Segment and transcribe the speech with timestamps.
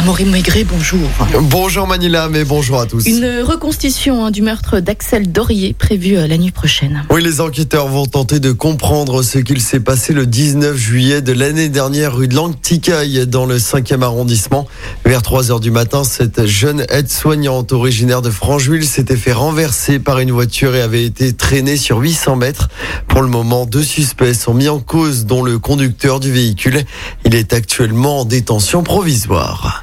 [0.00, 1.06] Amaury Maigret, bonjour.
[1.42, 3.04] Bonjour Manila, mais bonjour à tous.
[3.04, 7.04] Une reconstitution hein, du meurtre d'Axel Dorier prévue euh, la nuit prochaine.
[7.10, 11.32] Oui, les enquêteurs vont tenter de comprendre ce qu'il s'est passé le 19 juillet de
[11.32, 14.66] l'année dernière rue de Lanticaille dans le 5e arrondissement.
[15.04, 20.20] Vers 3 heures du matin, cette jeune aide-soignante originaire de Francheville s'était fait renverser par
[20.20, 22.70] une voiture et avait été traînée sur 800 mètres.
[23.06, 26.84] Pour le moment, deux suspects sont mis en cause, dont le conducteur du véhicule.
[27.26, 29.82] Il est actuellement en détention provisoire.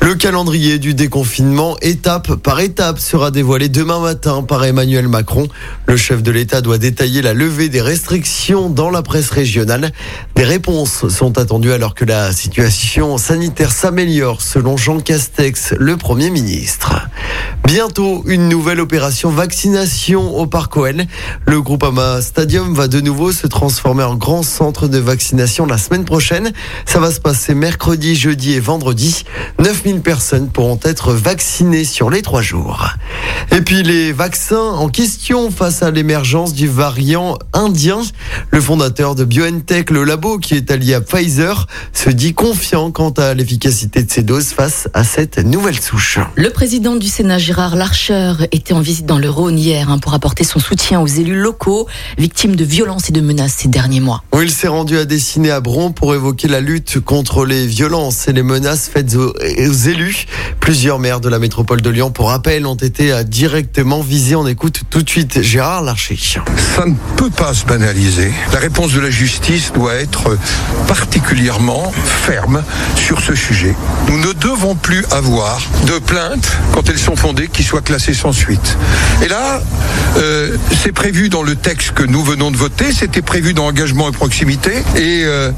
[0.00, 5.48] Le calendrier du déconfinement, étape par étape, sera dévoilé demain matin par Emmanuel Macron.
[5.86, 9.92] Le chef de l'État doit détailler la levée des restrictions dans la presse régionale.
[10.36, 16.30] Des réponses sont attendues alors que la situation sanitaire s'améliore, selon Jean Castex, le Premier
[16.30, 17.08] ministre.
[17.66, 21.04] Bientôt, une nouvelle opération vaccination au Parc OL.
[21.46, 26.04] Le Groupama Stadium va de nouveau se transformer en grand centre de vaccination la semaine
[26.04, 26.52] prochaine.
[26.84, 29.24] Ça va se passer mercredi, jeudi et vendredi.
[29.58, 32.88] 9000 personnes pourront être vaccinées sur les trois jours.
[33.52, 38.00] Et puis les vaccins en question face à l'émergence du variant indien.
[38.50, 43.10] Le fondateur de BioNTech, le labo qui est allié à Pfizer, se dit confiant quant
[43.10, 46.18] à l'efficacité de ces doses face à cette nouvelle souche.
[46.34, 50.12] Le président du Sénat, Gérard Larcher, était en visite dans le Rhône hier hein, pour
[50.12, 51.86] apporter son soutien aux élus locaux
[52.18, 54.22] victimes de violences et de menaces ces derniers mois.
[54.34, 58.28] Oui, il s'est rendu à dessiner à Bron pour évoquer la lutte contre les violences
[58.28, 59.32] et les menaces faites aux,
[59.68, 60.26] aux élus.
[60.60, 64.36] Plusieurs maires de la métropole de Lyon, pour rappel, ont été directement visés.
[64.36, 66.18] On écoute tout de suite Gérard Larcher.
[66.76, 68.32] Ça ne peut pas se banaliser.
[68.52, 70.36] La réponse de la justice doit être
[70.88, 71.92] particulièrement
[72.24, 72.62] ferme
[72.96, 73.74] sur ce sujet.
[74.08, 78.32] Nous ne devons plus avoir de plaintes quand elles sont fondées qui soient classées sans
[78.32, 78.76] suite.
[79.22, 79.60] Et là,
[80.16, 84.08] euh, c'est prévu dans le texte que nous venons de voter, c'était prévu dans engagement
[84.08, 85.50] et proximité, et euh,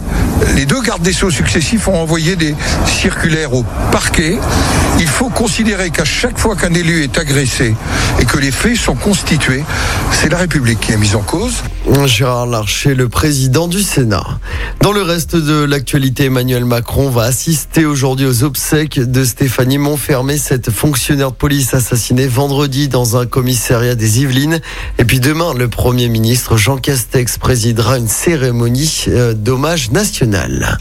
[0.57, 2.55] les deux gardes des sceaux successifs ont envoyé des
[2.87, 3.63] circulaires au
[3.93, 4.39] parquet.
[4.99, 7.75] Il faut considérer qu'à chaque fois qu'un élu est agressé
[8.21, 9.65] et que les faits sont constitués,
[10.13, 11.55] c'est la République qui est mise en cause.
[12.07, 14.25] Gérard Larcher, le président du Sénat.
[14.81, 20.39] Dans le reste de l'actualité, Emmanuel Macron va assister aujourd'hui aux obsèques de Stéphanie Montfermé,
[20.39, 24.61] cette fonctionnaire de police assassinée vendredi dans un commissariat des Yvelines.
[24.99, 30.79] Et puis demain, le Premier ministre Jean Castex présidera une cérémonie euh, d'hommage national.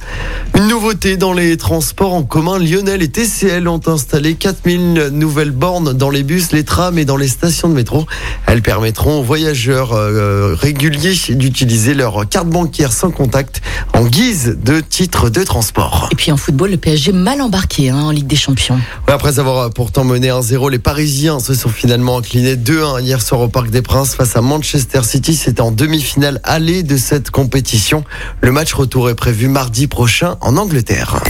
[0.55, 5.93] Une nouveauté dans les transports en commun, Lionel et TCL ont installé 4000 nouvelles bornes
[5.93, 8.05] dans les bus, les trams et dans les stations de métro.
[8.45, 14.79] Elles permettront aux voyageurs euh, réguliers d'utiliser leur carte bancaire sans contact en guise de
[14.79, 16.07] titre de transport.
[16.11, 18.79] Et puis en football, le PSG mal embarqué hein, en Ligue des Champions.
[19.07, 23.47] Après avoir pourtant mené 1-0, les Parisiens se sont finalement inclinés 2-1 hier soir au
[23.47, 25.33] Parc des Princes face à Manchester City.
[25.33, 28.03] C'était en demi-finale allée de cette compétition.
[28.41, 31.23] Le match retour est prévu mardi prochain en Angleterre.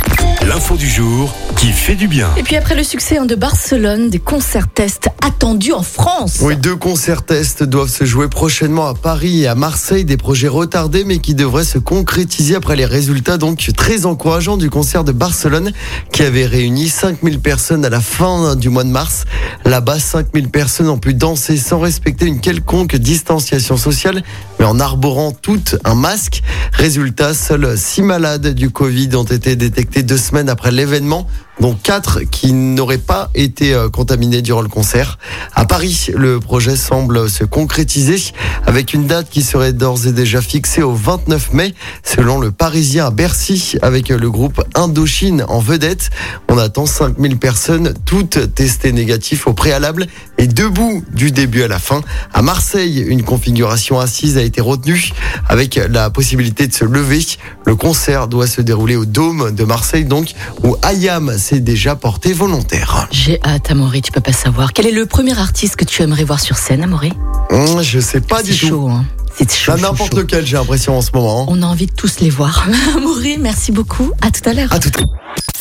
[0.47, 2.29] L'info du jour qui fait du bien.
[2.37, 6.39] Et puis après le succès hein, de Barcelone, des concerts tests attendus en France.
[6.41, 10.05] Oui, deux concerts tests doivent se jouer prochainement à Paris et à Marseille.
[10.05, 14.69] Des projets retardés mais qui devraient se concrétiser après les résultats donc très encourageants du
[14.69, 15.73] concert de Barcelone
[16.13, 19.25] qui avait réuni 5000 personnes à la fin du mois de mars.
[19.65, 24.23] Là-bas, 5000 personnes ont pu danser sans respecter une quelconque distanciation sociale
[24.59, 26.43] mais en arborant tout un masque.
[26.73, 31.27] Résultat, seuls 6 malades du Covid ont été détectés deux semaines après l'événement
[31.59, 35.17] dont quatre qui n'auraient pas été euh, contaminés durant le concert.
[35.55, 38.21] À Paris, le projet semble se concrétiser
[38.65, 41.73] avec une date qui serait d'ores et déjà fixée au 29 mai,
[42.03, 46.09] selon le Parisien à Bercy, avec le groupe Indochine en vedette.
[46.49, 50.07] On attend 5000 personnes, toutes testées négatives au préalable
[50.37, 52.01] et debout du début à la fin.
[52.33, 55.11] À Marseille, une configuration assise a été retenue
[55.47, 57.25] avec la possibilité de se lever.
[57.65, 62.33] Le concert doit se dérouler au Dôme de Marseille, donc, où Ayam s'est déjà porté
[62.33, 63.07] volontaire.
[63.11, 64.73] J'ai hâte, Amaury, tu peux pas savoir.
[64.73, 67.13] Quel est le premier artiste que tu aimerais voir sur scène, Amaury?
[67.51, 68.67] Hum, je sais pas C'est du tout.
[68.67, 69.05] chaud, hein.
[69.37, 69.71] C'est chaud.
[69.73, 70.19] Bah, N'importe chaud.
[70.19, 71.45] lequel, j'ai l'impression en ce moment.
[71.49, 72.67] On a envie de tous les voir.
[72.97, 74.11] Amaury, merci beaucoup.
[74.21, 74.73] À tout à l'heure.
[74.73, 75.09] À tout à l'heure.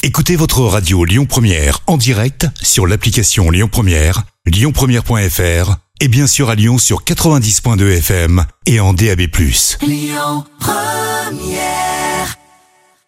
[0.03, 6.51] Écoutez votre radio Lyon Première en direct sur l'application Lyon Première, lyonpremière.fr et bien sûr
[6.51, 9.23] à Lyon sur 90.2 FM et en DAB+.